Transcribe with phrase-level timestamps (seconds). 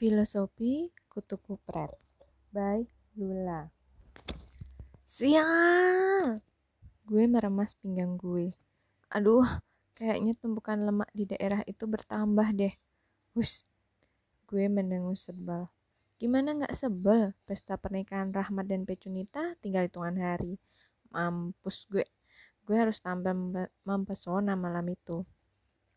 [0.00, 1.92] Filosofi Kutu Kupret
[2.48, 2.80] by
[3.20, 3.68] Lula
[5.04, 6.40] Siang!
[7.04, 8.48] Gue meremas pinggang gue.
[9.12, 9.44] Aduh,
[9.92, 12.72] kayaknya tumpukan lemak di daerah itu bertambah deh.
[13.36, 13.68] Hus,
[14.48, 15.68] gue mendengus sebal.
[16.16, 17.36] Gimana nggak sebel?
[17.44, 20.56] Pesta pernikahan Rahmat dan Pecunita tinggal hitungan hari.
[21.12, 22.08] Mampus gue.
[22.64, 25.28] Gue harus tampil mempesona malam itu.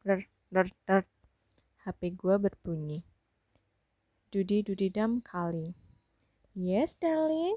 [0.03, 1.07] Der, der, der.
[1.87, 3.12] HP gue berbunyi.
[4.33, 5.77] Dudi Dudi Dam calling.
[6.57, 7.53] Yes, darling.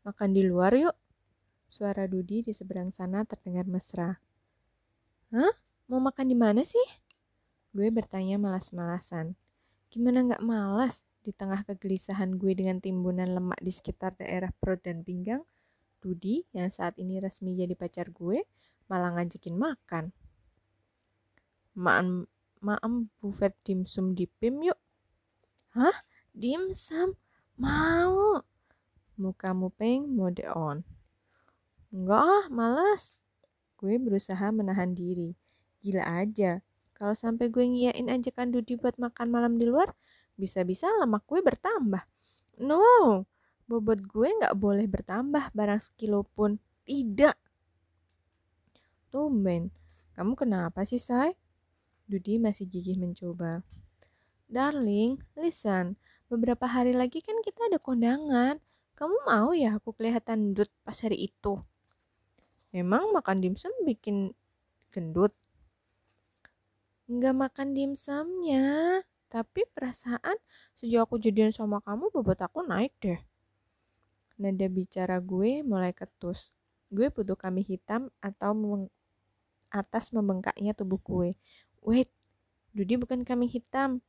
[0.00, 0.96] Makan di luar yuk.
[1.68, 4.16] Suara Dudi di seberang sana terdengar mesra.
[5.28, 5.52] Hah?
[5.92, 6.88] Mau makan di mana sih?
[7.76, 9.36] Gue bertanya malas-malasan.
[9.92, 11.04] Gimana nggak malas?
[11.20, 15.44] Di tengah kegelisahan gue dengan timbunan lemak di sekitar daerah perut dan pinggang,
[16.00, 18.40] Dudi yang saat ini resmi jadi pacar gue
[18.88, 20.16] malah ngajakin makan.
[21.76, 22.24] Maan
[22.58, 24.78] maem buffet dimsum di PIM yuk.
[25.78, 25.94] Hah?
[26.34, 27.14] Dimsum?
[27.54, 28.42] Mau.
[29.14, 30.82] Muka mupeng mode on.
[31.94, 33.14] Enggak ah, malas.
[33.78, 35.38] Gue berusaha menahan diri.
[35.78, 36.58] Gila aja.
[36.98, 39.94] Kalau sampai gue ngiyain ajakan Dudi buat makan malam di luar,
[40.34, 42.02] bisa-bisa lemak gue bertambah.
[42.58, 43.22] No,
[43.70, 46.58] bobot gue nggak boleh bertambah barang sekilo pun.
[46.82, 47.38] Tidak.
[49.14, 49.70] Tumben,
[50.18, 51.38] kamu kenapa sih, Say?
[52.10, 53.62] Dudi masih gigih mencoba.
[54.48, 56.00] Darling, listen.
[56.32, 58.56] Beberapa hari lagi kan kita ada kondangan.
[58.96, 61.60] Kamu mau ya aku kelihatan gendut pas hari itu?
[62.72, 64.32] Emang makan dimsum bikin
[64.88, 65.36] gendut?
[67.04, 70.40] Enggak makan dimsumnya, tapi perasaan
[70.72, 73.20] sejak aku jadian sama kamu bobot aku naik deh.
[74.40, 76.56] Nada bicara gue mulai ketus.
[76.88, 78.88] Gue butuh kami hitam atau mem
[79.68, 81.36] atas membengkaknya tubuh gue.
[81.84, 82.08] Wait,
[82.72, 84.00] Dudi bukan kambing hitam.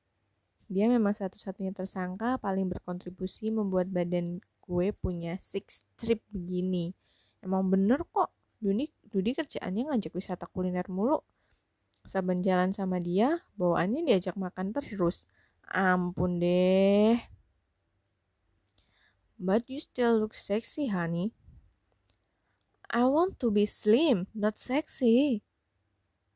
[0.70, 6.94] Dia memang satu-satunya tersangka paling berkontribusi membuat badan gue punya six strip begini.
[7.42, 8.30] Emang bener kok,
[8.62, 11.26] Dudi, Dudi kerjaannya ngajak wisata kuliner mulu.
[12.06, 15.26] Saban jalan sama dia, bawaannya diajak makan terus.
[15.66, 17.18] Ampun deh.
[19.42, 21.34] But you still look sexy, honey.
[22.90, 25.42] I want to be slim, not sexy.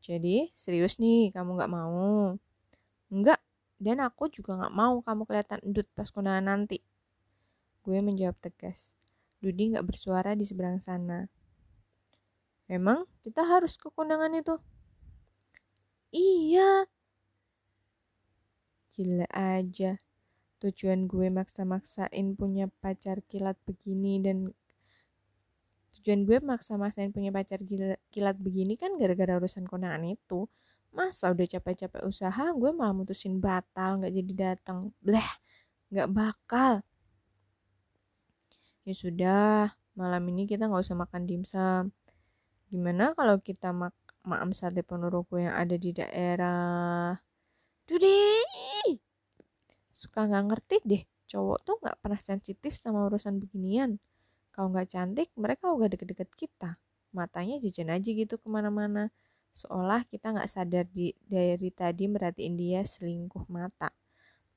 [0.01, 2.37] Jadi, serius nih, kamu gak mau?
[3.11, 3.41] Enggak,
[3.83, 6.79] dan aku juga gak mau kamu kelihatan endut pas kondangan nanti.
[7.83, 8.95] Gue menjawab tegas.
[9.43, 11.27] Dudi gak bersuara di seberang sana.
[12.71, 14.55] Emang kita harus ke kondangan itu?
[16.15, 16.87] Iya.
[18.95, 19.99] Gila aja.
[20.63, 24.55] Tujuan gue maksa-maksain punya pacar kilat begini dan
[25.99, 27.59] tujuan gue maksa-maksain punya pacar
[28.11, 30.47] kilat begini kan gara-gara urusan kondangan itu
[30.93, 35.29] masa udah capek-capek usaha gue malah mutusin batal nggak jadi datang bleh
[35.93, 36.81] nggak bakal.
[38.83, 41.83] Ya sudah malam ini kita nggak usah makan dimsum.
[42.69, 43.93] Gimana kalau kita mak
[44.25, 47.13] maam sate ponorogo yang ada di daerah?
[47.83, 48.41] Dudi
[49.93, 53.97] suka nggak ngerti deh cowok tuh nggak pernah sensitif sama urusan beginian.
[54.53, 56.77] Kalau nggak cantik, mereka udah deket-deket kita.
[57.09, 59.09] Matanya jajan aja gitu ke mana-mana.
[59.53, 63.93] Seolah kita nggak sadar di, dari tadi merhatiin dia selingkuh mata.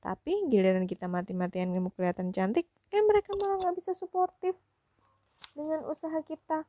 [0.01, 4.57] Tapi giliran kita mati-matian mau kelihatan cantik, eh mereka malah nggak bisa suportif
[5.53, 6.65] dengan usaha kita.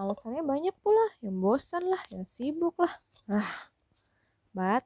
[0.00, 2.94] Alasannya banyak pula, yang bosan lah, yang sibuk lah.
[3.28, 3.68] Ah,
[4.56, 4.84] but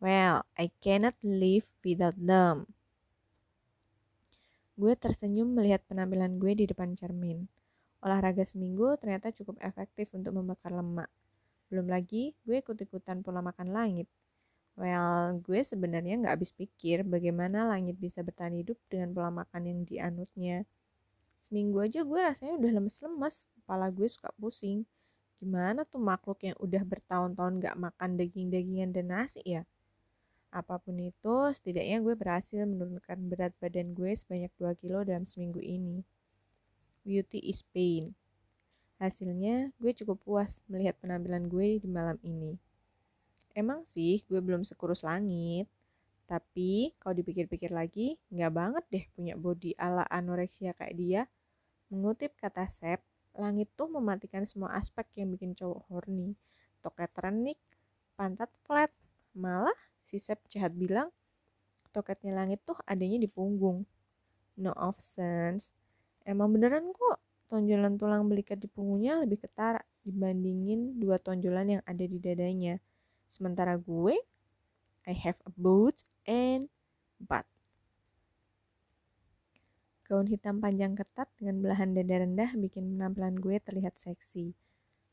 [0.00, 2.64] well, I cannot live without them.
[4.80, 7.44] Gue tersenyum melihat penampilan gue di depan cermin.
[8.00, 11.12] Olahraga seminggu ternyata cukup efektif untuk membakar lemak.
[11.70, 14.10] Belum lagi, gue ikut-ikutan pola makan langit.
[14.74, 19.80] Well, gue sebenarnya nggak habis pikir bagaimana langit bisa bertahan hidup dengan pola makan yang
[19.86, 20.66] dianutnya.
[21.38, 24.82] Seminggu aja gue rasanya udah lemes-lemes, kepala gue suka pusing.
[25.38, 29.62] Gimana tuh makhluk yang udah bertahun-tahun gak makan daging-dagingan dan nasi ya?
[30.50, 35.62] Apa pun itu, setidaknya gue berhasil menurunkan berat badan gue sebanyak 2 kilo dalam seminggu
[35.62, 36.02] ini.
[37.06, 38.12] Beauty is pain.
[39.00, 42.60] Hasilnya, gue cukup puas melihat penampilan gue di malam ini.
[43.56, 45.64] Emang sih, gue belum sekurus langit.
[46.28, 51.22] Tapi, kalau dipikir-pikir lagi, nggak banget deh punya body ala anoreksia kayak dia.
[51.88, 53.00] Mengutip kata Sep,
[53.40, 56.36] langit tuh mematikan semua aspek yang bikin cowok horny.
[56.84, 57.56] Toket renik,
[58.20, 58.92] pantat flat,
[59.32, 59.74] malah
[60.04, 61.08] si Sep jahat bilang
[61.88, 63.88] toketnya langit tuh adanya di punggung.
[64.60, 65.72] No offense.
[66.28, 72.04] Emang beneran kok tonjolan tulang belikat di punggungnya lebih ketara dibandingin dua tonjolan yang ada
[72.06, 72.78] di dadanya.
[73.26, 74.14] Sementara gue,
[75.04, 76.70] I have a boot and
[77.18, 77.44] butt.
[80.06, 84.54] Gaun hitam panjang ketat dengan belahan dada rendah bikin penampilan gue terlihat seksi.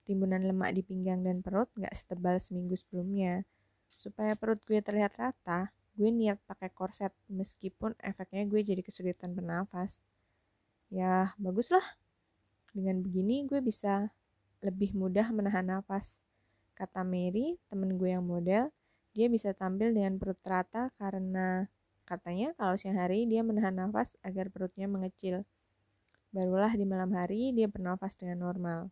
[0.06, 3.46] Timbunan lemak di pinggang dan perut gak setebal seminggu sebelumnya.
[3.94, 10.02] Supaya perut gue terlihat rata, gue niat pakai korset meskipun efeknya gue jadi kesulitan bernafas.
[10.90, 11.84] Ya, baguslah.
[12.78, 14.14] Dengan begini gue bisa
[14.62, 16.14] lebih mudah menahan nafas.
[16.78, 18.70] Kata Mary, temen gue yang model,
[19.18, 21.66] dia bisa tampil dengan perut rata karena
[22.08, 25.44] Katanya kalau siang hari dia menahan nafas agar perutnya mengecil.
[26.32, 28.88] Barulah di malam hari dia bernafas dengan normal.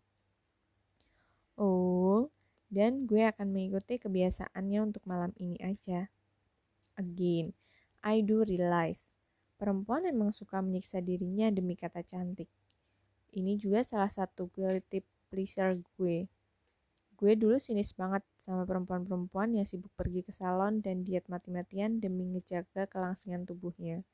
[1.55, 2.27] Oh,
[2.67, 6.11] dan gue akan mengikuti kebiasaannya untuk malam ini aja.
[6.99, 7.55] Again,
[8.03, 9.07] I do realize,
[9.55, 12.51] perempuan memang suka menyiksa dirinya demi kata cantik.
[13.35, 16.31] Ini juga salah satu guilty pleasure gue.
[17.19, 22.31] Gue dulu sinis banget sama perempuan-perempuan yang sibuk pergi ke salon dan diet mati-matian demi
[22.31, 24.07] ngejaga kelangsingan tubuhnya.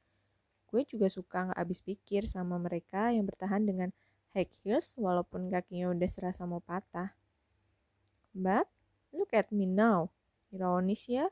[0.65, 3.89] Gue juga suka gak habis pikir sama mereka yang bertahan dengan
[4.33, 7.13] high heels walaupun kakinya udah serasa mau patah.
[8.33, 8.65] But,
[9.13, 10.09] look at me now.
[10.49, 11.29] Ironis ya,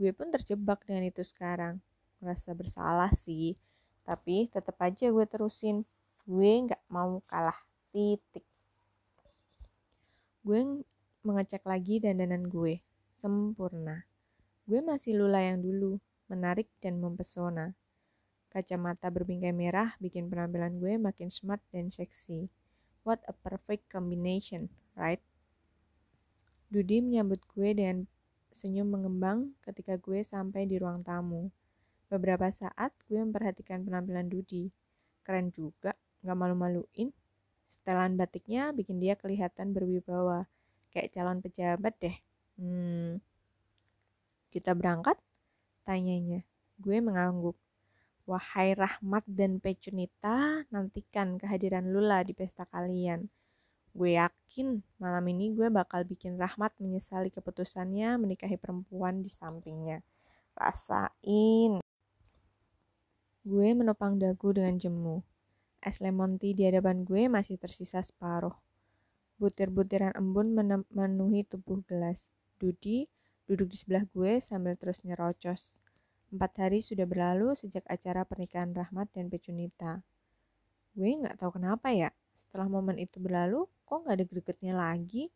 [0.00, 1.82] gue pun terjebak dengan itu sekarang.
[2.22, 3.58] Merasa bersalah sih,
[4.06, 5.82] tapi tetap aja gue terusin.
[6.28, 7.56] Gue gak mau kalah.
[7.88, 8.44] Titik.
[10.44, 10.84] Gue
[11.24, 12.84] mengecek lagi dandanan gue.
[13.16, 14.04] Sempurna.
[14.68, 15.96] Gue masih lula yang dulu,
[16.28, 17.72] menarik dan mempesona.
[18.52, 22.52] Kacamata berbingkai merah bikin penampilan gue makin smart dan seksi.
[23.08, 24.68] What a perfect combination,
[25.00, 25.24] right?
[26.68, 28.04] Dudi menyambut gue dengan
[28.52, 31.48] senyum mengembang ketika gue sampai di ruang tamu.
[32.12, 34.68] Beberapa saat gue memperhatikan penampilan Dudi.
[35.24, 35.92] Keren juga,
[36.24, 37.10] gak malu-maluin.
[37.68, 40.48] Setelan batiknya bikin dia kelihatan berwibawa
[40.92, 42.16] kayak calon pejabat deh.
[42.58, 43.22] Hmm,
[44.48, 45.20] kita berangkat?
[45.84, 46.42] Tanyanya.
[46.80, 47.56] Gue mengangguk.
[48.28, 53.24] Wahai Rahmat dan Pecunita, nantikan kehadiran Lula di pesta kalian.
[53.96, 60.04] Gue yakin malam ini gue bakal bikin Rahmat menyesali keputusannya menikahi perempuan di sampingnya.
[60.52, 61.80] Rasain.
[63.48, 65.24] Gue menopang dagu dengan jemu.
[65.78, 68.54] Es lemon tea di hadapan gue masih tersisa separuh.
[69.38, 72.26] Butir-butiran embun memenuhi tubuh gelas.
[72.58, 73.06] Dudi
[73.46, 75.78] duduk di sebelah gue sambil terus nyerocos.
[76.28, 80.04] Empat hari sudah berlalu sejak acara pernikahan Rahmat dan Pecunita.
[80.92, 85.32] Gue nggak tahu kenapa ya, setelah momen itu berlalu, kok nggak ada gregetnya lagi?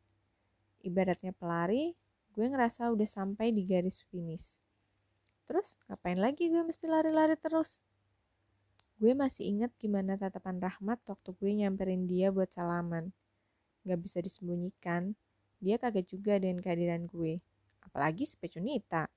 [0.82, 1.94] Ibaratnya pelari,
[2.34, 4.58] gue ngerasa udah sampai di garis finish.
[5.46, 7.78] Terus ngapain lagi gue mesti lari-lari terus?
[9.02, 13.10] Gue masih ingat gimana tatapan Rahmat waktu gue nyamperin dia buat salaman
[13.82, 15.18] gak bisa disembunyikan.
[15.58, 17.42] Dia kaget juga dengan kehadiran gue.
[17.82, 19.10] Apalagi si Pecunita.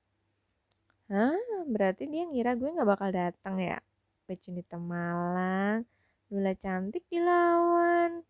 [1.05, 1.37] Hah,
[1.69, 3.77] berarti dia ngira gue gak bakal datang ya?
[4.25, 5.85] Pecunita Malang,
[6.33, 8.25] Lula cantik dilawan.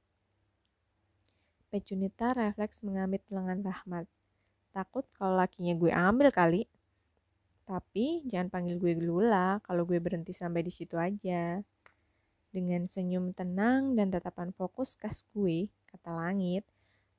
[1.72, 4.06] Pecunita refleks mengambil lengan Rahmat.
[4.76, 6.68] Takut kalau lakinya gue ambil kali.
[7.66, 11.60] Tapi jangan panggil gue Lula kalau gue berhenti sampai di situ aja.
[12.54, 16.64] Dengan senyum tenang dan tatapan fokus khas gue, kata langit,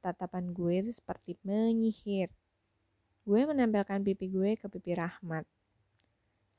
[0.01, 2.31] tatapan gue seperti menyihir.
[3.27, 5.43] Gue menempelkan pipi gue ke pipi Rahmat.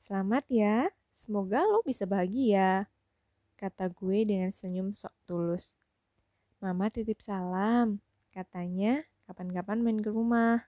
[0.04, 2.84] Selamat ya, semoga lo bisa bahagia,
[3.56, 5.72] kata gue dengan senyum sok tulus.
[6.60, 7.98] Mama titip salam,
[8.30, 10.62] katanya kapan-kapan main ke rumah.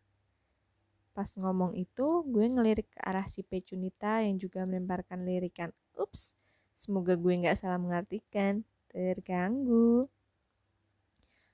[1.21, 5.69] Pas ngomong itu, gue ngelirik ke arah si Pecunita yang juga melemparkan lirikan.
[6.01, 6.33] Ups,
[6.81, 8.65] Semoga gue gak salah mengartikan.
[8.89, 10.09] Terganggu.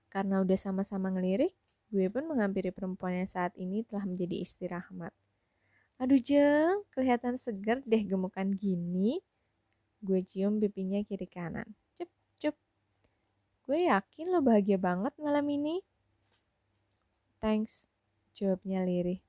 [0.07, 1.51] Karena udah sama-sama ngelirik,
[1.91, 5.11] gue pun menghampiri perempuan yang saat ini telah menjadi istri Rahmat.
[5.99, 9.19] Aduh jeng, kelihatan segar deh gemukan gini.
[9.99, 11.67] Gue cium pipinya kiri kanan.
[11.99, 12.09] Cep,
[12.39, 12.55] cep.
[13.67, 15.83] Gue yakin lo bahagia banget malam ini.
[17.43, 17.83] Thanks,
[18.31, 19.26] jawabnya lirih.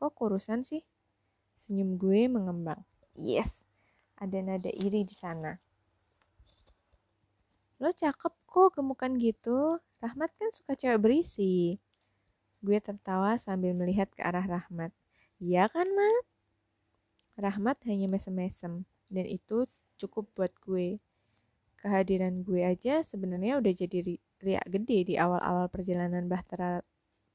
[0.00, 0.80] Kok kurusan sih?
[1.60, 2.80] Senyum gue mengembang.
[3.12, 3.52] Yes,
[4.16, 5.60] ada nada iri di sana.
[7.76, 9.76] Lo cakep kok gemukan gitu.
[10.00, 11.76] Rahmat kan suka cewek berisi.
[12.64, 14.88] Gue tertawa sambil melihat ke arah Rahmat.
[15.36, 16.24] Iya kan, Mat?
[17.36, 19.64] Rahmat hanya mesem-mesem, dan itu
[20.00, 20.96] cukup buat gue.
[21.80, 26.84] Kehadiran gue aja sebenarnya udah jadi riak gede di awal-awal perjalanan bahtera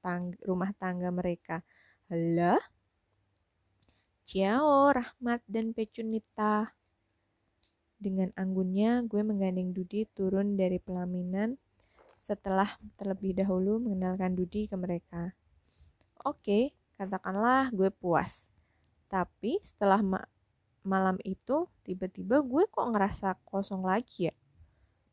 [0.06, 1.66] tang rumah tangga mereka.
[2.06, 2.62] Halah,
[4.30, 6.70] Ciao, Rahmat dan Pecunita.
[7.98, 11.58] Dengan anggunnya, gue menggandeng Dudi turun dari pelaminan
[12.22, 15.34] setelah terlebih dahulu mengenalkan Dudi ke mereka.
[16.22, 18.46] Oke, katakanlah gue puas.
[19.10, 20.22] Tapi setelah ma
[20.86, 24.36] malam itu, tiba-tiba gue kok ngerasa kosong lagi ya.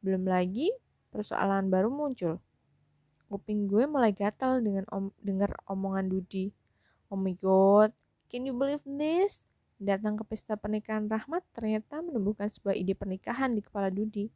[0.04, 0.68] Belum lagi
[1.08, 2.36] persoalan baru muncul.
[3.32, 6.52] Kuping gue mulai gatal dengan om dengar omongan Dudi.
[7.12, 7.92] Oh my god,
[8.32, 9.44] can you believe this?
[9.76, 14.32] Datang ke pesta pernikahan Rahmat ternyata menumbuhkan sebuah ide pernikahan di kepala Dudi.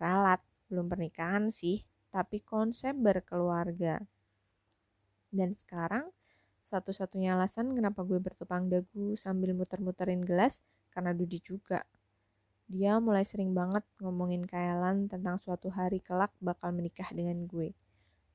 [0.00, 0.40] Ralat,
[0.72, 4.00] belum pernikahan sih, tapi konsep berkeluarga.
[5.28, 6.08] Dan sekarang,
[6.64, 10.56] satu-satunya alasan kenapa gue bertepang dagu sambil muter-muterin gelas
[10.96, 11.84] karena Dudi juga.
[12.72, 17.76] Dia mulai sering banget ngomongin kayalan tentang suatu hari kelak bakal menikah dengan gue.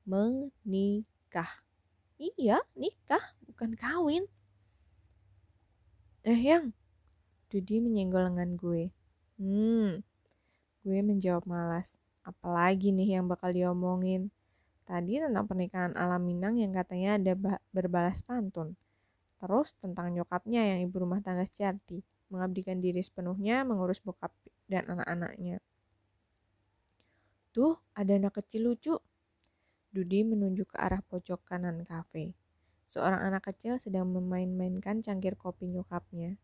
[0.06, 1.71] Menikah.
[2.22, 4.22] Iya, nikah, bukan kawin.
[6.22, 6.70] Eh yang,
[7.50, 8.94] Dudi menyenggol lengan gue.
[9.42, 10.06] Hmm,
[10.86, 11.98] gue menjawab malas.
[12.22, 14.30] Apalagi nih yang bakal diomongin?
[14.86, 17.34] Tadi tentang pernikahan alam Minang yang katanya ada
[17.74, 18.78] berbalas pantun.
[19.42, 24.30] Terus tentang nyokapnya yang ibu rumah tangga sejati, mengabdikan diri sepenuhnya mengurus bokap
[24.70, 25.58] dan anak-anaknya.
[27.50, 28.94] Tuh, ada anak kecil lucu.
[29.92, 32.32] Dudi menunjuk ke arah pojok kanan kafe.
[32.88, 36.40] Seorang anak kecil sedang memain-mainkan cangkir kopi nyokapnya.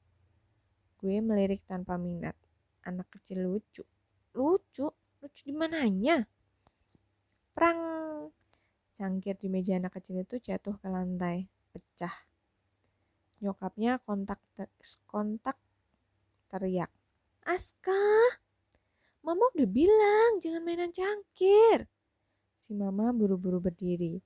[1.00, 2.36] Gue melirik tanpa minat.
[2.84, 3.88] Anak kecil lucu.
[4.36, 4.92] Lucu?
[5.24, 6.28] Lucu di mananya?
[7.56, 7.80] Prang!
[8.92, 11.48] Cangkir di meja anak kecil itu jatuh ke lantai.
[11.72, 12.12] Pecah.
[13.40, 14.68] Nyokapnya kontak ter
[15.08, 15.56] kontak
[16.52, 16.92] teriak.
[17.48, 17.96] Aska!
[19.24, 21.88] Mama udah bilang jangan mainan cangkir.
[22.58, 24.18] Si mama buru-buru berdiri.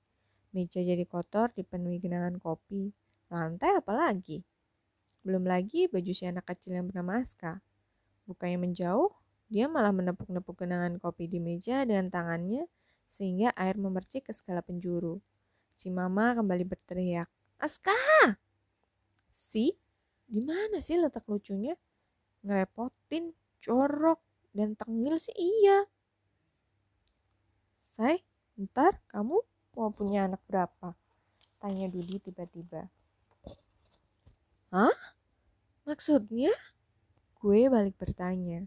[0.57, 2.89] Meja jadi kotor dipenuhi genangan kopi.
[3.29, 4.41] Lantai apalagi?
[5.21, 7.61] Belum lagi baju si anak kecil yang bernama Aska.
[8.25, 9.13] Bukannya menjauh,
[9.53, 12.65] dia malah menepuk-nepuk genangan kopi di meja dengan tangannya
[13.05, 15.21] sehingga air memercik ke segala penjuru.
[15.77, 17.29] Si mama kembali berteriak,
[17.61, 17.93] Aska!
[19.29, 19.77] Si,
[20.25, 21.77] di mana sih letak lucunya?
[22.41, 25.85] Ngerepotin, corok, dan tengil sih iya.
[27.93, 28.25] Say,
[28.57, 29.37] ntar kamu
[29.77, 30.97] mau punya anak berapa?
[31.61, 32.89] Tanya Dudi tiba-tiba.
[34.73, 34.97] Hah?
[35.85, 36.49] Maksudnya?
[37.37, 38.65] Gue balik bertanya.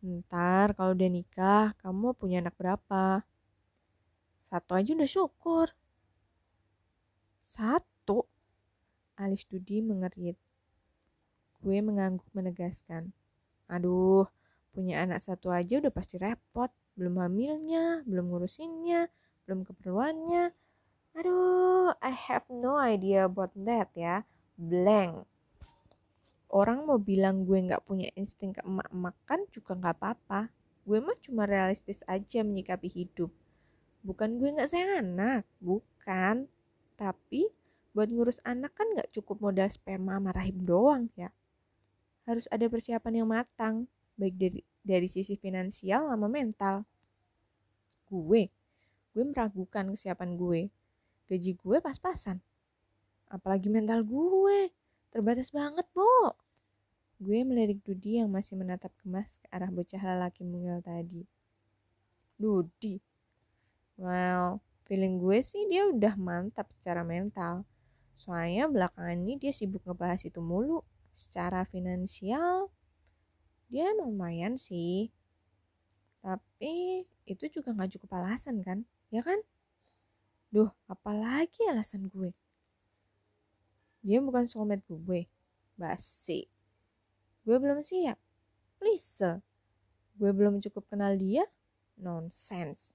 [0.00, 3.28] Ntar kalau udah nikah, kamu mau punya anak berapa?
[4.40, 5.68] Satu aja udah syukur.
[7.44, 8.24] Satu?
[9.20, 10.40] Alis Dudi mengerit.
[11.60, 13.12] Gue mengangguk menegaskan.
[13.68, 14.24] Aduh,
[14.72, 16.72] punya anak satu aja udah pasti repot.
[16.96, 19.12] Belum hamilnya, belum ngurusinnya,
[19.44, 20.50] belum keperluannya.
[21.16, 24.24] Aduh, I have no idea about that ya.
[24.56, 25.28] Blank.
[26.48, 30.48] Orang mau bilang gue nggak punya insting ke emak kan juga nggak apa-apa.
[30.88, 33.28] Gue mah cuma realistis aja menyikapi hidup.
[34.00, 36.48] Bukan gue nggak sayang anak, bukan.
[36.96, 37.50] Tapi
[37.92, 41.28] buat ngurus anak kan nggak cukup modal sperma sama rahim doang ya.
[42.28, 46.82] Harus ada persiapan yang matang, baik dari dari sisi finansial sama mental.
[48.08, 48.50] Gue
[49.16, 50.68] gue meragukan kesiapan gue.
[51.24, 52.36] Gaji gue pas-pasan.
[53.32, 54.68] Apalagi mental gue.
[55.08, 56.36] Terbatas banget, Bo.
[57.16, 61.24] Gue melirik Dudi yang masih menatap gemas ke arah bocah lelaki mungil tadi.
[62.36, 63.00] Dudi.
[63.96, 67.64] Well, feeling gue sih dia udah mantap secara mental.
[68.20, 70.84] Soalnya belakangan ini dia sibuk ngebahas itu mulu.
[71.16, 72.68] Secara finansial,
[73.66, 75.10] dia lumayan sih.
[76.22, 78.82] Tapi itu juga gak cukup alasan kan?
[79.10, 79.38] Ya kan?
[80.50, 82.30] Duh, apalagi alasan gue?
[84.06, 85.26] Dia bukan soulmate gue.
[85.74, 86.46] Basi.
[87.42, 88.18] Gue belum siap.
[88.78, 89.42] Please.
[90.18, 91.42] Gue belum cukup kenal dia.
[91.98, 92.94] Nonsense.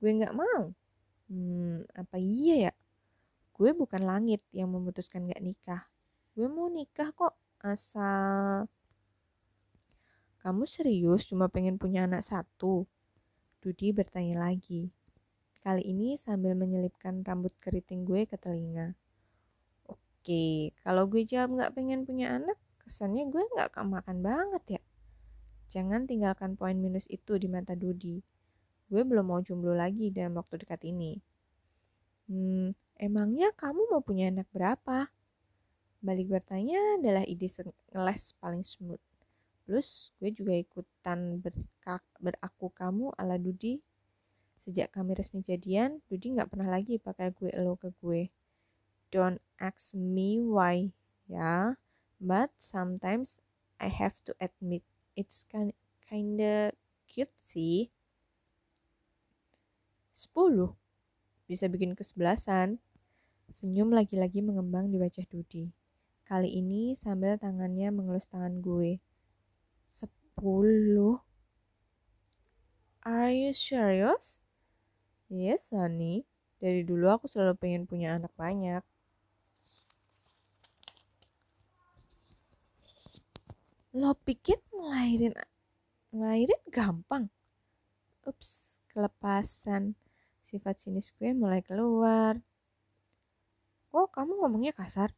[0.00, 0.72] Gue gak mau.
[1.28, 2.72] Hmm, apa iya ya?
[3.52, 5.82] Gue bukan langit yang memutuskan gak nikah.
[6.32, 7.36] Gue mau nikah kok.
[7.60, 8.66] Asal...
[10.42, 12.82] Kamu serius cuma pengen punya anak satu?
[13.62, 14.90] Dudi bertanya lagi.
[15.62, 18.98] Kali ini sambil menyelipkan rambut keriting gue ke telinga.
[19.86, 24.82] Oke, kalau gue jawab nggak pengen punya anak, kesannya gue nggak kemakan banget ya.
[25.70, 28.18] Jangan tinggalkan poin minus itu di mata Dudi.
[28.90, 31.22] Gue belum mau jomblo lagi dalam waktu dekat ini.
[32.26, 35.06] Hmm, emangnya kamu mau punya anak berapa?
[36.02, 37.46] Balik bertanya adalah ide
[37.94, 39.11] ngeles paling smooth.
[39.62, 43.78] Plus, gue juga ikutan berkak, beraku kamu ala Dudi
[44.62, 48.30] Sejak kami resmi jadian, Dudi nggak pernah lagi pakai gue elo ke gue.
[49.10, 50.94] Don't ask me why,
[51.26, 51.74] ya.
[52.22, 53.42] But sometimes
[53.82, 54.86] I have to admit
[55.18, 55.74] it's kind
[56.06, 56.70] kinda
[57.10, 57.90] cute sih.
[60.14, 60.78] Sepuluh.
[61.50, 62.78] Bisa bikin kesebelasan.
[63.50, 65.74] Senyum lagi-lagi mengembang di wajah Dudi.
[66.22, 69.02] Kali ini sambil tangannya mengelus tangan gue.
[69.92, 71.20] Sepuluh?
[73.04, 74.40] Are you serious?
[75.28, 76.24] Yes, honey.
[76.56, 78.80] Dari dulu aku selalu pengen punya anak banyak.
[83.92, 85.36] Lo pikir ngelahirin
[86.16, 87.28] ngelahirin gampang?
[88.24, 89.92] Ups, kelepasan.
[90.40, 92.40] Sifat sinis gue mulai keluar.
[93.92, 95.12] Kok kamu ngomongnya kasar?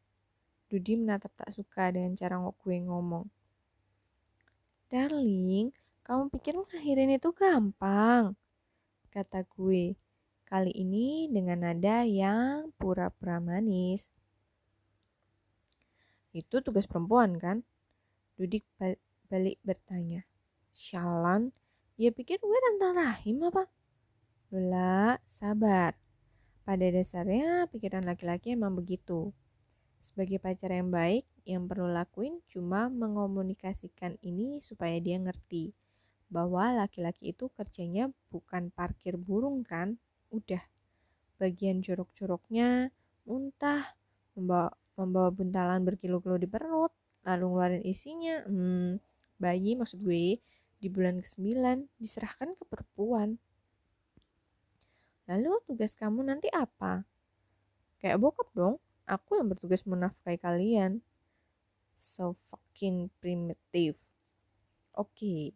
[0.66, 3.33] Dudi menatap tak suka dengan cara gue ngomong.
[4.94, 5.74] Darling,
[6.06, 8.38] kamu pikir ngelahirin itu gampang?
[9.10, 9.98] Kata gue.
[10.46, 14.06] Kali ini dengan nada yang pura-pura manis.
[16.30, 17.66] Itu tugas perempuan kan?
[18.38, 18.62] Dudik
[19.26, 20.22] balik bertanya.
[20.70, 21.50] Shalan,
[21.98, 23.66] dia pikir gue rental rahim apa?
[24.54, 25.98] Lula, sabar.
[26.62, 29.34] Pada dasarnya pikiran laki-laki emang begitu.
[30.06, 35.76] Sebagai pacar yang baik, yang perlu lakuin cuma mengomunikasikan ini supaya dia ngerti
[36.32, 40.00] bahwa laki-laki itu kerjanya bukan parkir burung kan,
[40.32, 40.60] udah.
[41.36, 42.88] Bagian jorok-joroknya
[43.28, 43.94] muntah
[44.34, 46.94] membawa membawa buntalan berkilo-kilo di perut
[47.26, 49.02] lalu ngeluarin isinya hmm,
[49.42, 50.38] bayi maksud gue
[50.78, 51.56] di bulan ke-9
[51.98, 53.40] diserahkan ke perempuan.
[55.24, 57.02] Lalu tugas kamu nanti apa?
[57.98, 58.76] Kayak bokap dong
[59.08, 61.00] aku yang bertugas menafkahi kalian
[61.98, 63.98] so fucking primitive
[64.94, 65.54] oke okay.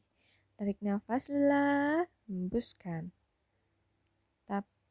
[0.58, 3.12] tarik nafas lah hembuskan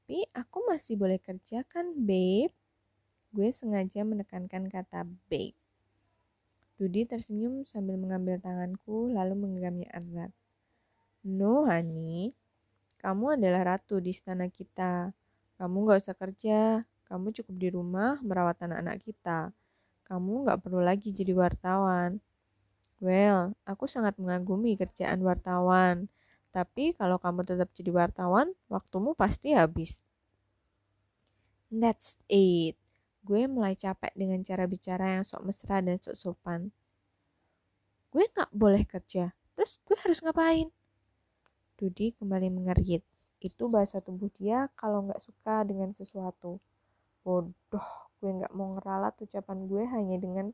[0.08, 2.56] tapi aku masih boleh kerja kan, babe?
[3.36, 5.52] Gue sengaja menekankan kata babe.
[6.80, 10.32] Dudi tersenyum sambil mengambil tanganku lalu menggenggamnya erat.
[11.28, 12.32] No, honey.
[13.04, 15.12] Kamu adalah ratu di istana kita.
[15.60, 16.88] Kamu gak usah kerja.
[17.12, 19.52] Kamu cukup di rumah merawat anak-anak kita.
[20.08, 22.24] Kamu gak perlu lagi jadi wartawan.
[23.04, 26.08] Well, aku sangat mengagumi kerjaan wartawan.
[26.56, 30.00] Tapi kalau kamu tetap jadi wartawan, waktumu pasti habis.
[31.68, 32.80] That's it.
[33.28, 36.72] Gue mulai capek dengan cara bicara yang sok mesra dan sok sopan.
[38.08, 40.72] Gue gak boleh kerja, terus gue harus ngapain?
[41.76, 43.04] Dudi kembali mengerit.
[43.44, 46.58] Itu bahasa tubuh dia kalau gak suka dengan sesuatu.
[47.22, 50.48] Bodoh, gue gak mau ngeralat ucapan gue hanya dengan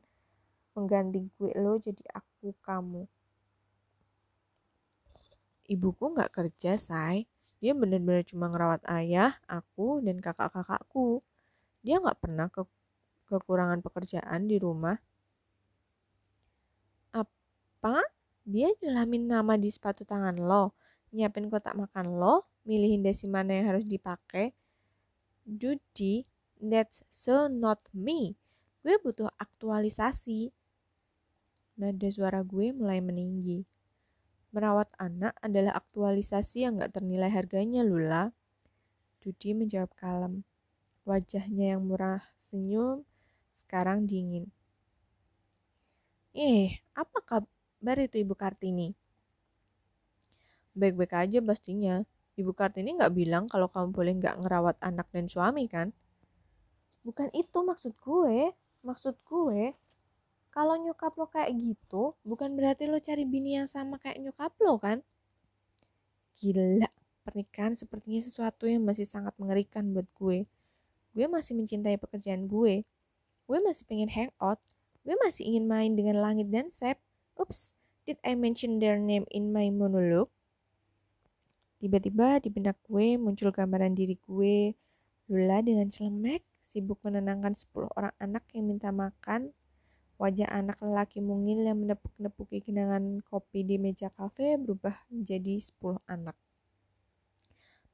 [0.76, 3.08] mengganti gue lo jadi aku kamu
[5.68, 7.24] ibuku nggak kerja, say.
[7.60, 11.24] Dia benar-benar cuma ngerawat ayah, aku, dan kakak-kakakku.
[11.80, 12.62] Dia nggak pernah ke
[13.28, 15.00] kekurangan pekerjaan di rumah.
[17.12, 18.04] Apa?
[18.44, 20.76] Dia nyulamin nama di sepatu tangan lo,
[21.16, 24.52] nyiapin kotak makan lo, milihin desi mana yang harus dipakai.
[25.48, 26.28] Judy,
[26.60, 28.36] that's so not me.
[28.84, 30.52] Gue butuh aktualisasi.
[31.80, 33.64] Nada suara gue mulai meninggi.
[34.54, 38.30] Merawat anak adalah aktualisasi yang gak ternilai harganya, Lula.
[39.18, 40.46] Dudi menjawab kalem.
[41.02, 43.02] Wajahnya yang murah senyum
[43.58, 44.52] sekarang dingin.
[46.36, 48.94] Eh, apa kabar itu Ibu Kartini?
[50.76, 52.04] Baik-baik aja pastinya.
[52.34, 55.90] Ibu Kartini nggak bilang kalau kamu boleh nggak ngerawat anak dan suami kan?
[57.04, 58.50] Bukan itu maksud gue.
[58.84, 59.72] Maksud gue,
[60.52, 64.76] kalau nyokap lo kayak gitu, bukan berarti lo cari bini yang sama kayak nyokap lo
[64.76, 65.00] kan?
[66.36, 66.88] Gila,
[67.24, 70.44] pernikahan sepertinya sesuatu yang masih sangat mengerikan buat gue.
[71.16, 72.84] Gue masih mencintai pekerjaan gue.
[73.44, 74.60] Gue masih pengen hangout.
[75.02, 76.96] Gue masih ingin main dengan langit dan sep.
[77.34, 77.74] Ups,
[78.06, 80.30] did I mention their name in my monologue?
[81.82, 84.72] Tiba-tiba di benak gue muncul gambaran diri gue,
[85.28, 89.54] Lula dengan celemek, sibuk menenangkan 10 orang anak yang minta makan
[90.14, 96.38] Wajah anak lelaki mungil yang menepuk-nepuki kenangan kopi di meja kafe berubah menjadi sepuluh anak.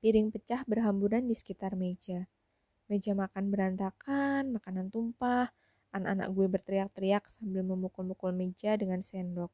[0.05, 2.29] Piring pecah berhamburan di sekitar meja.
[2.93, 5.49] Meja makan berantakan, makanan tumpah,
[5.97, 9.49] anak-anak gue berteriak-teriak sambil memukul-mukul meja dengan sendok.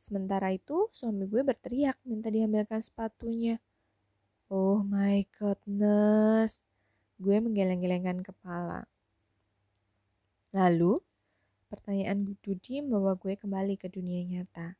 [0.00, 3.60] Sementara itu, suami gue berteriak minta diambilkan sepatunya.
[4.48, 6.69] Oh my goodness.
[7.20, 8.88] Gue menggeleng-gelengkan kepala.
[10.56, 10.98] Lalu,
[11.70, 14.74] Pertanyaan Dudi membawa gue kembali ke dunia nyata.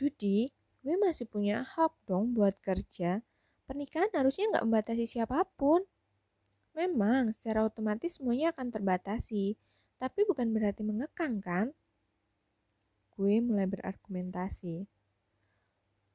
[0.00, 0.48] Dudi,
[0.80, 3.20] gue masih punya hak dong buat kerja.
[3.68, 5.84] Pernikahan harusnya nggak membatasi siapa pun.
[6.72, 9.60] Memang, secara otomatis semuanya akan terbatasi,
[10.00, 11.76] tapi bukan berarti mengekang kan?
[13.12, 14.88] Gue mulai berargumentasi.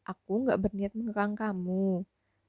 [0.10, 2.02] Aku nggak berniat mengekang kamu,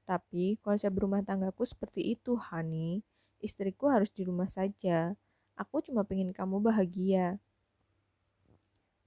[0.06, 3.02] tapi konsep rumah tanggaku seperti itu, Hani.
[3.42, 5.12] Istriku harus di rumah saja
[5.56, 7.40] Aku cuma pengen kamu bahagia.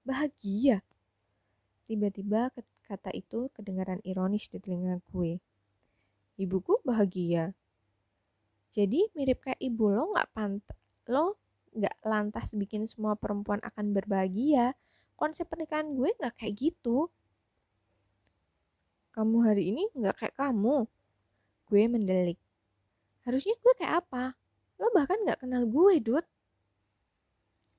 [0.02, 0.82] Bahagia?
[1.86, 2.50] Tiba-tiba
[2.90, 5.38] kata itu kedengaran ironis di telinga gue.
[6.42, 7.54] Ibuku bahagia.
[8.74, 10.78] Jadi mirip kayak ibu lo nggak pantas
[11.10, 11.38] lo
[11.74, 14.74] nggak lantas bikin semua perempuan akan berbahagia.
[15.14, 17.14] Konsep pernikahan gue nggak kayak gitu.
[19.20, 20.88] Kamu hari ini nggak kayak kamu.
[21.68, 22.40] Gue mendelik.
[23.28, 24.32] Harusnya gue kayak apa?
[24.80, 26.24] Lo bahkan nggak kenal gue, Dut.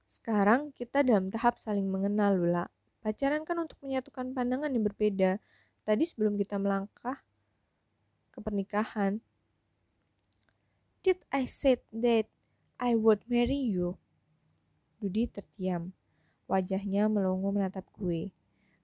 [0.05, 2.69] Sekarang kita dalam tahap saling mengenal, Lula.
[3.01, 5.41] Pacaran kan untuk menyatukan pandangan yang berbeda.
[5.89, 7.17] Tadi sebelum kita melangkah
[8.29, 9.25] ke pernikahan.
[11.01, 12.29] Did I said that
[12.77, 13.97] I would marry you?
[15.01, 15.97] Dudi terdiam.
[16.53, 18.29] Wajahnya melongo menatap gue.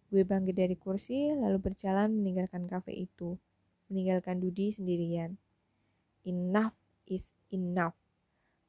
[0.07, 3.35] Gue bangkit dari kursi lalu berjalan meninggalkan kafe itu.
[3.91, 5.35] Meninggalkan Dudi sendirian.
[6.27, 6.75] Enough
[7.07, 7.95] is enough.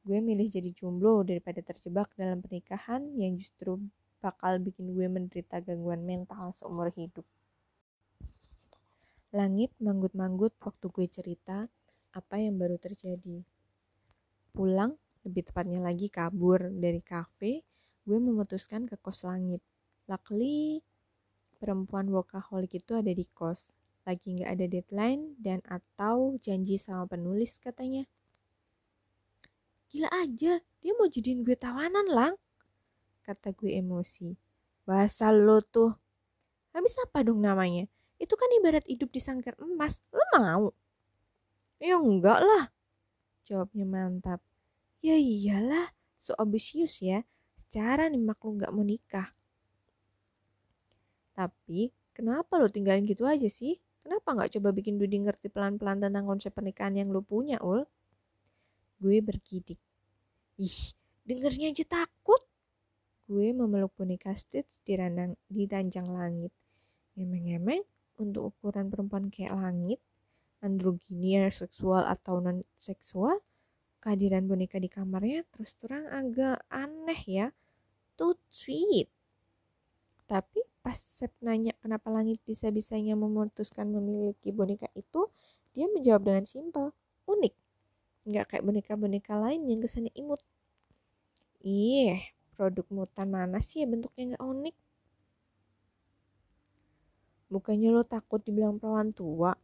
[0.01, 3.77] Gue milih jadi jomblo daripada terjebak dalam pernikahan yang justru
[4.17, 7.25] bakal bikin gue menderita gangguan mental seumur hidup.
[9.35, 11.67] Langit manggut-manggut waktu gue cerita
[12.15, 13.43] apa yang baru terjadi.
[14.55, 17.61] Pulang, lebih tepatnya lagi kabur dari kafe,
[18.07, 19.61] gue memutuskan ke kos langit.
[20.07, 20.79] Luckily,
[21.57, 23.73] perempuan workaholic itu ada di kos.
[24.05, 28.07] Lagi nggak ada deadline dan atau janji sama penulis katanya.
[29.91, 32.33] Gila aja, dia mau jadiin gue tawanan lang
[33.27, 34.39] kata gue emosi.
[34.87, 35.91] Bahasa lo tuh.
[36.71, 37.91] Habis apa dong namanya?
[38.15, 39.99] Itu kan ibarat hidup di sangkar emas.
[40.15, 40.71] Lo mau?
[41.83, 42.71] Ya enggak lah.
[43.43, 44.39] Jawabnya mantap.
[45.03, 47.27] Ya iyalah, so ambisius ya.
[47.59, 49.36] Secara nih mak lo gak mau nikah.
[51.37, 53.77] Tapi, kenapa lo tinggalin gitu aja sih?
[54.01, 57.85] Kenapa gak coba bikin Dudi ngerti pelan-pelan tentang konsep pernikahan yang lo punya, Ul?
[58.97, 59.77] Gue bergidik.
[60.57, 62.41] Ih, dengernya aja takut.
[63.29, 66.49] Gue memeluk boneka Stitch di, randang, di ranjang langit.
[67.13, 67.85] Emeng-emeng,
[68.17, 70.01] untuk ukuran perempuan kayak langit,
[70.65, 73.37] androginier, seksual atau non-seksual,
[74.01, 77.47] kehadiran boneka di kamarnya terus terang agak aneh ya.
[78.17, 79.11] Too sweet.
[80.25, 85.27] Tapi pas Sep nanya kenapa langit bisa-bisanya memutuskan memiliki boneka itu,
[85.75, 86.95] dia menjawab dengan simpel,
[87.27, 87.51] unik.
[88.23, 90.39] Nggak kayak boneka-boneka lain yang kesannya imut.
[91.59, 92.23] Ih,
[92.55, 94.75] produk mutan mana sih ya bentuknya nggak unik?
[97.51, 99.59] Bukannya lo takut dibilang perawan tua?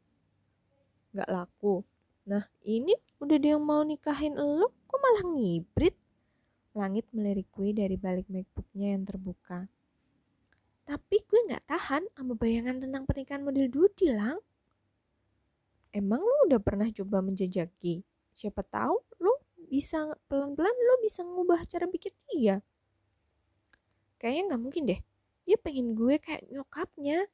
[1.16, 1.88] Nggak laku.
[2.28, 5.96] Nah ini udah dia yang mau nikahin lo, kok malah ngibrit?
[6.76, 9.72] Langit melirik gue dari balik macbooknya yang terbuka.
[10.84, 14.36] Tapi gue nggak tahan sama bayangan tentang pernikahan model Dudi, Lang.
[15.96, 18.04] Emang lo udah pernah coba menjajaki?
[18.34, 22.60] Siapa tahu lo bisa pelan-pelan lo bisa ngubah cara pikir dia.
[24.20, 25.02] Kayaknya nggak mungkin deh.
[25.48, 27.30] Dia pengen gue kayak nyokapnya.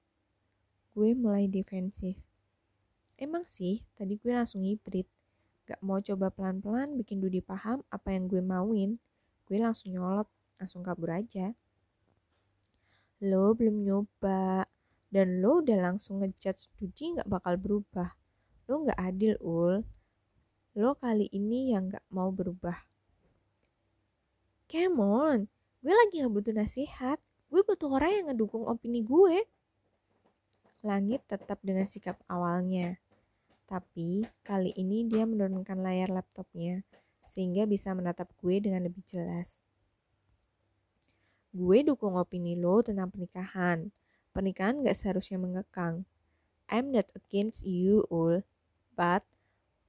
[0.93, 2.19] Gue mulai defensif.
[3.17, 5.07] Emang sih tadi gue langsung hibrid
[5.69, 8.97] gak mau coba pelan-pelan bikin Dudi paham apa yang gue mauin.
[9.45, 10.25] Gue langsung nyolot
[10.59, 11.55] langsung kabur aja
[13.19, 14.63] lo belum nyoba
[15.11, 18.15] dan lo udah langsung ngejudge Dudi gak bakal berubah.
[18.71, 19.83] Lo gak adil ul.
[20.77, 22.77] Lo kali ini yang gak mau berubah.
[24.69, 25.39] Come on
[25.79, 27.19] gue lagi gak butuh nasihat.
[27.49, 29.47] Gue butuh orang yang ngedukung opini gue.
[30.85, 32.99] Langit tetap dengan sikap awalnya.
[33.65, 36.81] Tapi kali ini dia menurunkan layar laptopnya
[37.29, 39.61] sehingga bisa menatap gue dengan lebih jelas
[41.53, 43.89] gue dukung opini lo tentang pernikahan
[44.33, 46.05] pernikahan gak seharusnya mengekang
[46.69, 48.45] I'm not against you all
[48.93, 49.25] but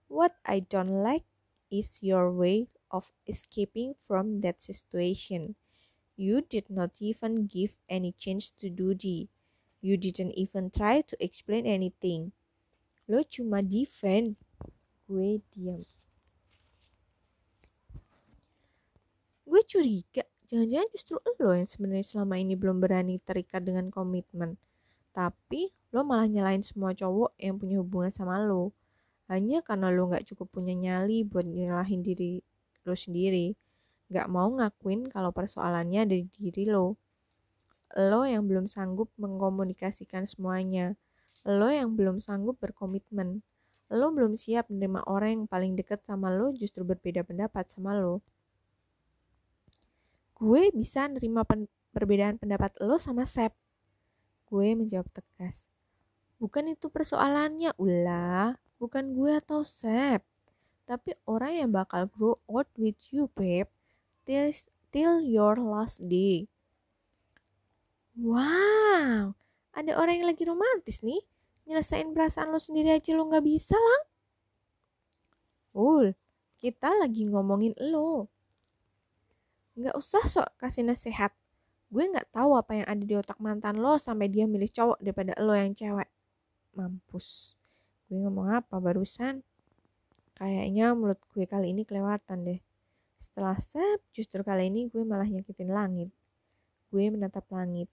[0.09, 1.29] what I don't like
[1.69, 5.61] is your way of escaping from that situation
[6.21, 9.29] You did not even give any chance to Dudi.
[9.81, 12.33] You didn't even try to explain anything.
[13.09, 14.37] Lo cuma defend.
[15.09, 15.81] Gue diam.
[19.49, 24.59] Gue curiga, jangan-jangan justru lo yang sebenarnya selama ini belum berani terikat dengan komitmen.
[25.15, 28.75] Tapi lo malah nyalain semua cowok yang punya hubungan sama lo.
[29.31, 32.43] Hanya karena lo gak cukup punya nyali buat nyalahin diri
[32.83, 33.55] lo sendiri
[34.11, 36.99] gak mau ngakuin kalau persoalannya ada di diri lo.
[37.95, 40.99] Lo yang belum sanggup mengkomunikasikan semuanya.
[41.47, 43.47] Lo yang belum sanggup berkomitmen.
[43.91, 48.19] Lo belum siap menerima orang yang paling deket sama lo justru berbeda pendapat sama lo.
[50.41, 53.53] Gue bisa nerima pen perbedaan pendapat lo sama Sep.
[54.49, 55.69] Gue menjawab tegas.
[56.41, 58.57] Bukan itu persoalannya, ulah.
[58.81, 60.25] Bukan gue atau Sep.
[60.89, 63.69] Tapi orang yang bakal grow old with you, babe
[64.25, 64.49] till,
[64.89, 66.49] till your last day.
[68.17, 69.37] Wow,
[69.77, 71.21] ada orang yang lagi romantis nih.
[71.69, 74.03] Nyelesain perasaan lo sendiri aja lo gak bisa lah.
[75.77, 76.17] Ul,
[76.59, 78.27] kita lagi ngomongin lo.
[79.81, 81.33] Gak usah sok kasih nasihat.
[81.89, 85.33] Gue gak tahu apa yang ada di otak mantan lo sampai dia milih cowok daripada
[85.41, 86.05] lo yang cewek.
[86.77, 87.57] Mampus.
[88.05, 89.41] Gue ngomong apa barusan?
[90.37, 92.61] Kayaknya mulut gue kali ini kelewatan deh.
[93.17, 96.13] Setelah sep, justru kali ini gue malah nyakitin langit.
[96.93, 97.89] Gue menatap langit,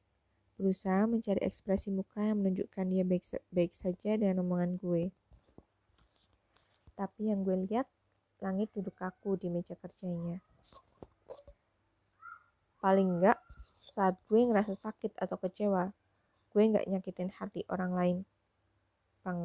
[0.60, 5.12] berusaha mencari ekspresi muka yang menunjukkan dia baik, baik saja dengan omongan gue.
[7.00, 7.88] Tapi yang gue lihat,
[8.44, 10.44] langit duduk kaku di meja kerjanya.
[12.78, 13.42] Paling enggak,
[13.98, 15.90] saat gue ngerasa sakit atau kecewa,
[16.54, 18.18] gue nggak nyakitin hati orang lain.
[19.26, 19.42] Pang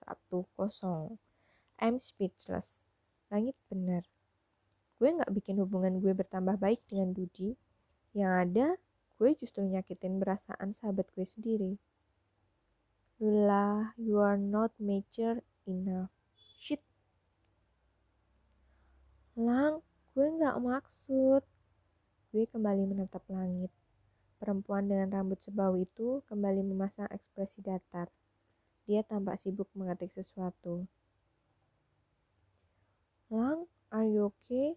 [0.00, 1.20] satu kosong.
[1.80, 2.84] I'm speechless.
[3.28, 4.04] Langit benar.
[4.96, 7.52] Gue nggak bikin hubungan gue bertambah baik dengan Dudi.
[8.16, 8.66] Yang ada,
[9.20, 11.72] gue justru nyakitin perasaan sahabat gue sendiri.
[13.22, 15.38] Lula, you are not mature
[15.70, 16.10] enough.
[16.34, 16.82] Shit.
[19.38, 21.42] Lang, gue nggak maksud.
[22.34, 23.70] Gue kembali menatap langit.
[24.42, 28.10] Perempuan dengan rambut sebau itu kembali memasang ekspresi datar.
[28.90, 30.82] Dia tampak sibuk mengetik sesuatu.
[33.30, 34.74] Lang, are you okay?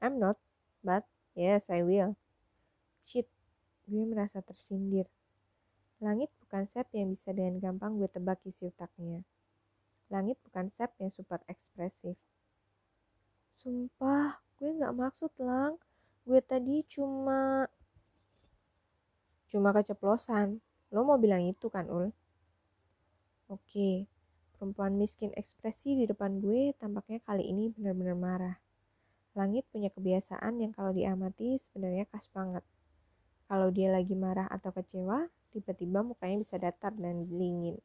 [0.00, 0.40] I'm not,
[0.80, 1.04] but
[1.36, 2.16] yes, I will.
[3.04, 3.28] Shit,
[3.84, 5.04] gue merasa tersindir.
[6.00, 9.20] Langit bukan sep yang bisa dengan gampang gue tebak isi otaknya.
[10.08, 12.16] Langit bukan sep yang super ekspresif.
[13.60, 15.76] Sumpah, gue gak maksud lang.
[16.28, 17.64] Gue tadi cuma...
[19.48, 20.60] Cuma keceplosan.
[20.92, 22.12] Lo mau bilang itu kan, Ul?
[23.48, 24.04] Oke,
[24.60, 28.56] perempuan miskin ekspresi di depan gue tampaknya kali ini benar-benar marah.
[29.32, 32.60] Langit punya kebiasaan yang kalau diamati sebenarnya khas banget.
[33.48, 37.80] Kalau dia lagi marah atau kecewa, tiba-tiba mukanya bisa datar dan dingin.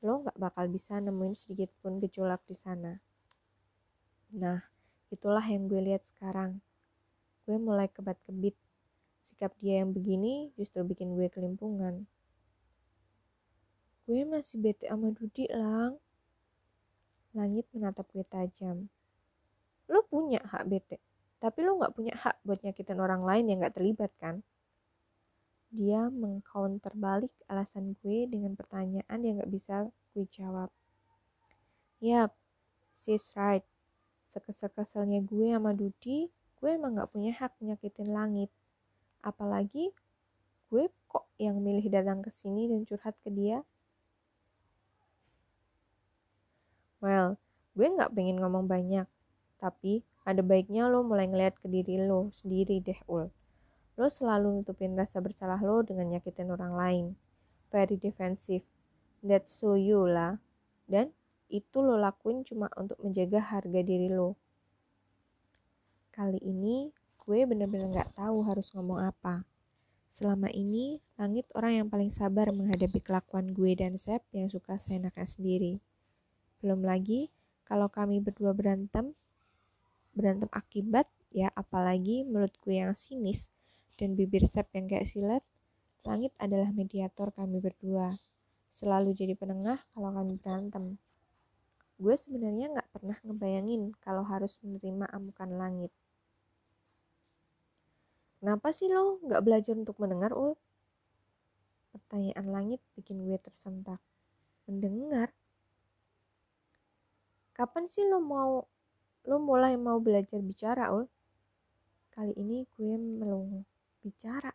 [0.00, 2.96] Lo gak bakal bisa nemuin sedikit pun gejolak di sana.
[4.32, 4.64] Nah,
[5.12, 6.64] itulah yang gue lihat sekarang.
[7.46, 8.58] Gue mulai kebat-kebit.
[9.22, 12.06] Sikap dia yang begini justru bikin gue kelimpungan.
[14.06, 15.98] Gue masih bete sama Dudi, Lang.
[17.34, 18.86] Langit menatap gue tajam.
[19.86, 20.98] Lo punya hak bete,
[21.38, 24.42] tapi lo gak punya hak buat nyakitin orang lain yang gak terlibat, kan?
[25.70, 30.70] Dia mengcounter balik alasan gue dengan pertanyaan yang gak bisa gue jawab.
[32.02, 32.34] Yap,
[32.94, 33.66] she's right.
[34.30, 38.50] Sekesel-keselnya gue sama Dudi, gue emang gak punya hak nyakitin langit.
[39.20, 39.92] Apalagi
[40.72, 43.62] gue kok yang milih datang ke sini dan curhat ke dia
[46.96, 47.36] Well,
[47.76, 49.04] gue gak pengen ngomong banyak,
[49.60, 53.28] tapi ada baiknya lo mulai ngeliat ke diri lo sendiri deh, Ul.
[53.94, 57.04] Lo selalu nutupin rasa bersalah lo dengan nyakitin orang lain.
[57.68, 58.64] Very defensive.
[59.20, 60.40] That's so you lah.
[60.88, 61.12] Dan
[61.52, 64.40] itu lo lakuin cuma untuk menjaga harga diri lo.
[66.16, 66.88] Kali ini
[67.20, 69.44] gue bener-bener gak tahu harus ngomong apa.
[70.08, 75.24] Selama ini, Langit orang yang paling sabar menghadapi kelakuan gue dan Sep yang suka seenaknya
[75.24, 75.80] sendiri.
[76.60, 77.32] Belum lagi
[77.64, 79.16] kalau kami berdua berantem,
[80.12, 83.48] berantem akibat ya apalagi mulut gue yang sinis
[83.96, 85.44] dan bibir sep yang kayak silet,
[86.04, 88.12] langit adalah mediator kami berdua.
[88.76, 91.00] Selalu jadi penengah kalau kami berantem.
[91.96, 95.88] Gue sebenarnya nggak pernah ngebayangin kalau harus menerima amukan langit.
[98.46, 100.54] Kenapa sih lo nggak belajar untuk mendengar, Ul?
[101.90, 103.98] Pertanyaan langit bikin gue tersentak.
[104.70, 105.34] Mendengar?
[107.50, 108.62] Kapan sih lo mau
[109.26, 111.10] lo mulai mau belajar bicara, Ul?
[112.14, 113.66] Kali ini gue melongo.
[114.06, 114.54] Bicara.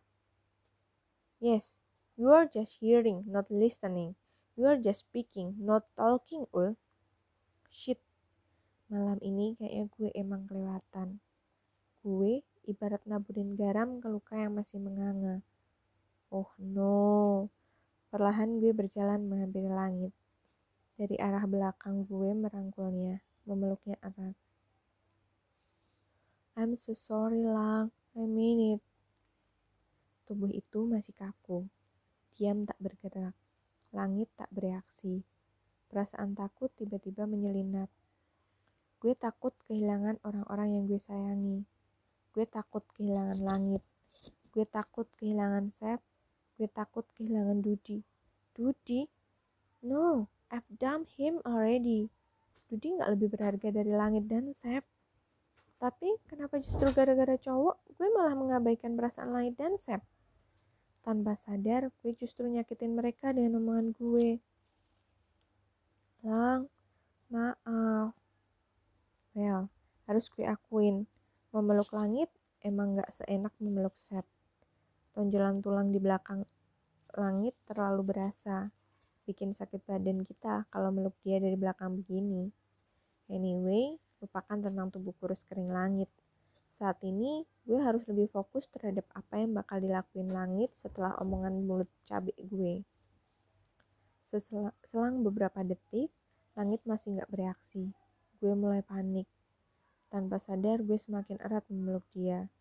[1.44, 1.76] Yes,
[2.16, 4.16] you are just hearing, not listening.
[4.56, 6.80] You are just speaking, not talking, Ul.
[7.68, 8.00] Shit.
[8.88, 11.20] Malam ini kayaknya gue emang kelewatan.
[12.08, 15.42] Gue ibarat naburin garam ke luka yang masih menganga.
[16.30, 17.48] Oh no.
[18.12, 20.12] Perlahan gue berjalan menghampiri langit.
[21.00, 24.36] Dari arah belakang gue merangkulnya, memeluknya erat.
[26.60, 27.90] I'm so sorry, Lang.
[28.12, 28.84] I mean it.
[30.28, 31.64] Tubuh itu masih kaku.
[32.36, 33.32] Diam tak bergerak.
[33.96, 35.24] Langit tak bereaksi.
[35.88, 37.88] Perasaan takut tiba-tiba menyelinap.
[39.00, 41.64] Gue takut kehilangan orang-orang yang gue sayangi.
[42.32, 43.84] Gue takut kehilangan langit.
[44.56, 46.00] Gue takut kehilangan Sep.
[46.56, 48.00] Gue takut kehilangan Dudi.
[48.56, 49.04] Dudi?
[49.84, 52.08] No, I've dumped him already.
[52.72, 54.84] Dudi nggak lebih berharga dari langit dan Sep.
[55.82, 60.00] Tapi kenapa justru gara-gara cowok gue malah mengabaikan perasaan langit dan Sep?
[61.02, 64.38] Tanpa sadar, gue justru nyakitin mereka dengan omongan gue.
[66.22, 66.70] Lang,
[67.34, 68.14] maaf.
[69.34, 69.68] Well,
[70.06, 71.10] harus gue akuin,
[71.52, 72.32] memeluk langit
[72.64, 74.24] emang gak seenak memeluk Sep.
[75.12, 76.48] Tonjolan tulang di belakang
[77.20, 78.72] langit terlalu berasa.
[79.28, 82.48] Bikin sakit badan kita kalau meluk dia dari belakang begini.
[83.28, 86.08] Anyway, lupakan tentang tubuh kurus kering langit.
[86.80, 91.92] Saat ini, gue harus lebih fokus terhadap apa yang bakal dilakuin langit setelah omongan mulut
[92.10, 92.82] cabai gue.
[94.26, 96.10] Selang beberapa detik,
[96.56, 97.92] langit masih gak bereaksi.
[98.40, 99.28] Gue mulai panik.
[100.12, 102.52] Tanpa sadar, gue semakin erat memeluk dia.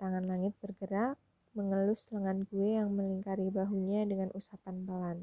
[0.00, 1.20] Tangan langit bergerak,
[1.52, 5.18] mengelus lengan gue yang melingkari bahunya dengan usapan pelan.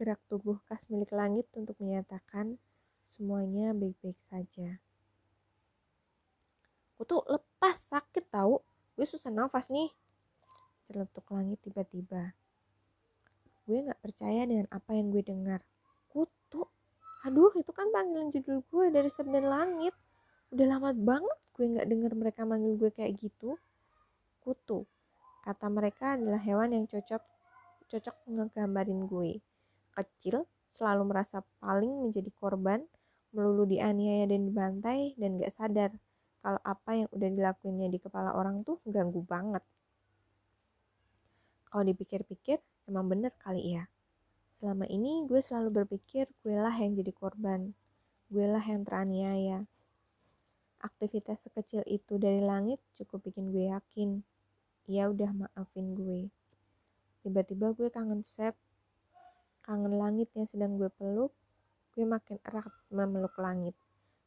[0.00, 2.56] Gerak tubuh khas milik langit untuk menyatakan
[3.12, 4.78] Semuanya baik-baik saja.
[6.96, 8.62] Aku tuh lepas sakit tahu.
[8.94, 9.90] Gue susah nafas nih.
[10.86, 12.32] Celetuk langit tiba-tiba.
[13.66, 15.60] Gue gak percaya dengan apa yang gue dengar.
[16.08, 16.64] Kutu.
[17.22, 19.94] Aduh, itu kan panggilan judul gue dari Sabdan Langit.
[20.50, 23.54] Udah lama banget gue gak denger mereka manggil gue kayak gitu.
[24.42, 24.82] Kutu.
[25.46, 27.22] Kata mereka adalah hewan yang cocok
[27.86, 29.38] cocok ngegambarin gue.
[29.94, 32.82] Kecil, selalu merasa paling menjadi korban,
[33.30, 35.90] melulu dianiaya dan dibantai, dan gak sadar
[36.42, 39.62] kalau apa yang udah dilakuinnya di kepala orang tuh ganggu banget.
[41.70, 42.58] Kalau dipikir-pikir,
[42.90, 43.86] emang bener kali ya.
[44.62, 47.74] Selama ini gue selalu berpikir gue lah yang jadi korban.
[48.30, 49.66] Gue lah yang teraniaya.
[50.78, 54.22] Aktivitas sekecil itu dari langit cukup bikin gue yakin.
[54.86, 56.30] Ia udah maafin gue.
[57.26, 58.54] Tiba-tiba gue kangen Sep
[59.62, 61.30] kangen langit yang sedang gue peluk,
[61.94, 63.78] gue makin erat memeluk langit.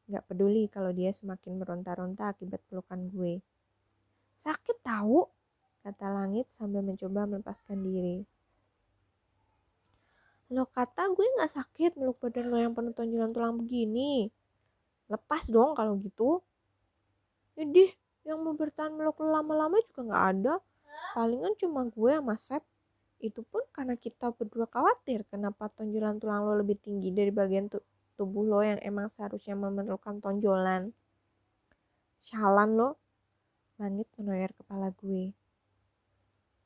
[0.08, 3.44] Gak peduli kalau dia semakin meronta-ronta akibat pelukan gue.
[4.40, 5.28] Sakit tahu,
[5.84, 8.24] kata langit sambil mencoba melepaskan diri.
[10.54, 14.30] Lo kata gue gak sakit meluk badan lo yang penuh tonjolan tulang begini.
[15.10, 16.46] Lepas dong kalau gitu.
[17.58, 17.90] Jadi,
[18.26, 20.54] yang mau bertahan meluk lama-lama juga gak ada.
[21.18, 22.64] Palingan cuma gue sama Sep.
[23.18, 27.80] Itu pun karena kita berdua khawatir kenapa tonjolan tulang lo lebih tinggi dari bagian tu
[28.20, 30.94] tubuh lo yang emang seharusnya memerlukan tonjolan.
[32.22, 33.02] Shalan lo.
[33.82, 35.34] Langit menoyor kepala gue.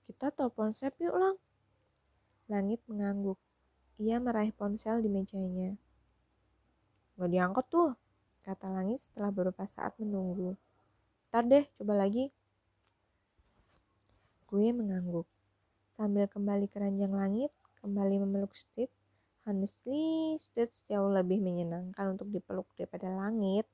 [0.10, 1.36] Kita telepon Sep yuk lang.
[2.50, 3.40] Langit mengangguk.
[4.00, 5.76] Ia meraih ponsel di mejanya.
[7.20, 7.92] Gak diangkat tuh,
[8.48, 10.56] kata Langit setelah beberapa saat menunggu.
[11.28, 12.32] Ntar deh, coba lagi.
[14.48, 15.28] Gue mengangguk.
[16.00, 17.52] Sambil kembali ke ranjang langit,
[17.84, 18.96] kembali memeluk Steve,
[19.44, 23.68] honestly, Steve jauh lebih menyenangkan untuk dipeluk daripada langit.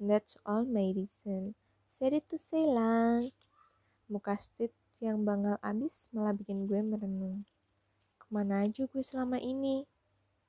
[0.00, 1.52] That's all my reason.
[2.00, 3.28] It to say lang.
[4.08, 4.72] Muka Steve
[5.04, 7.44] yang bangal abis malah bikin gue merenung.
[8.34, 9.86] Ke mana aja gue selama ini?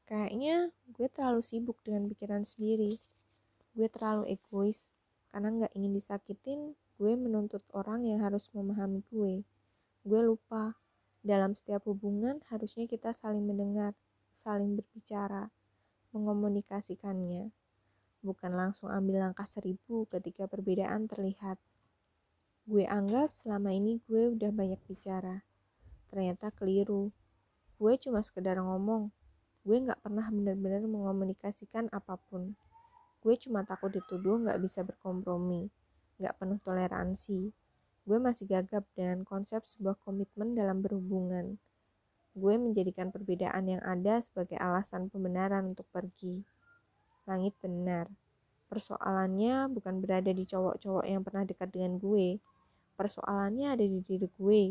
[0.10, 2.98] Kayaknya gue terlalu sibuk dengan pikiran sendiri.
[3.78, 4.89] Gue terlalu egois.
[5.30, 9.45] Karena gak ingin disakitin, gue menuntut orang yang harus memahami gue
[10.06, 10.74] gue lupa
[11.26, 13.93] dalam setiap hubungan harusnya kita saling mendengar,
[14.38, 15.50] saling berbicara,
[16.13, 17.50] mengomunikasikannya,
[18.21, 21.62] bukan langsung ambil langkah seribu ketika perbedaan terlihat.
[22.65, 25.45] Gue anggap selama ini gue udah banyak bicara.
[26.10, 27.10] Ternyata keliru.
[27.75, 29.11] Gue cuma sekedar ngomong.
[29.67, 32.55] Gue gak pernah benar-benar mengomunikasikan apa pun.
[33.19, 35.67] Gue cuma takut dituduh gak bisa berkompromi,
[36.21, 37.49] gak penuh toleransi,
[38.05, 41.57] gue masih gagap dengan konsep sebuah komitmen dalam berhubungan.
[42.35, 46.43] Gue menjadikan perbedaan yang ada sebagai alasan pembenaran untuk pergi.
[47.23, 48.11] Langit benar.
[48.67, 52.43] Persoalannya bukan berada di cowok-cowok yang pernah dekat dengan gue.
[52.99, 54.63] Persoalannya ada di diri gue.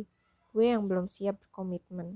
[0.52, 2.12] Gue yang belum siap berkomitmen.